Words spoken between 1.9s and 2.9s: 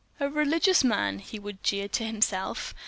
himself.